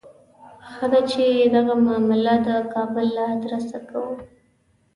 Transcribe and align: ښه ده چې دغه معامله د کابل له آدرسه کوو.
ښه 0.73 0.85
ده 0.93 1.01
چې 1.11 1.23
دغه 1.55 1.73
معامله 1.83 2.35
د 2.45 2.49
کابل 2.73 3.07
له 3.15 3.23
آدرسه 3.35 3.77
کوو. 3.89 4.11